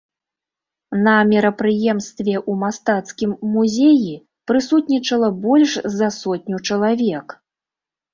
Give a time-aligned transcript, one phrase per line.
[1.07, 4.09] На мерапрыемстве ў мастацкім музеі
[4.53, 7.27] прысутнічала больш за сотню чалавек.